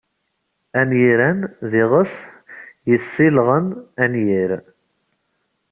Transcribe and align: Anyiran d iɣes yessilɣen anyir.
Anyiran 0.79 1.39
d 1.69 1.71
iɣes 1.81 2.13
yessilɣen 2.89 3.67
anyir. 4.03 4.51